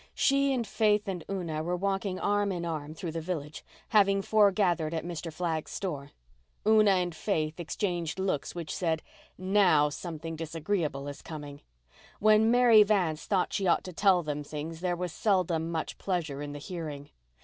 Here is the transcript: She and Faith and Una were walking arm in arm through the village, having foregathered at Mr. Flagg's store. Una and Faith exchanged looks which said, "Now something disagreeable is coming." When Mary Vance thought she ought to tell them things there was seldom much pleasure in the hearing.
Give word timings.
She 0.15 0.51
and 0.51 0.65
Faith 0.65 1.07
and 1.07 1.23
Una 1.29 1.61
were 1.61 1.75
walking 1.75 2.19
arm 2.19 2.51
in 2.51 2.65
arm 2.65 2.95
through 2.95 3.11
the 3.11 3.21
village, 3.21 3.63
having 3.89 4.23
foregathered 4.23 4.95
at 4.95 5.05
Mr. 5.05 5.31
Flagg's 5.31 5.69
store. 5.69 6.09
Una 6.67 6.89
and 6.95 7.13
Faith 7.13 7.59
exchanged 7.59 8.17
looks 8.17 8.55
which 8.55 8.75
said, 8.75 9.03
"Now 9.37 9.89
something 9.89 10.35
disagreeable 10.35 11.07
is 11.07 11.21
coming." 11.21 11.61
When 12.19 12.49
Mary 12.49 12.81
Vance 12.81 13.25
thought 13.27 13.53
she 13.53 13.67
ought 13.67 13.83
to 13.83 13.93
tell 13.93 14.23
them 14.23 14.43
things 14.43 14.79
there 14.79 14.95
was 14.97 15.13
seldom 15.13 15.69
much 15.71 15.99
pleasure 15.99 16.41
in 16.41 16.53
the 16.53 16.57
hearing. 16.57 17.11